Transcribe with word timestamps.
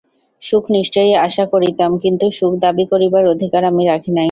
সুখ 0.43 0.63
নিশ্চয়ই 0.69 1.13
আশা 1.27 1.45
করিতাম, 1.53 1.91
কিন্তু 2.03 2.25
সুখ 2.37 2.53
দাবি 2.59 2.85
করিবার 2.91 3.23
অধিকার 3.33 3.61
আমি 3.65 3.83
রাখি 3.85 4.11
নাই। 4.11 4.19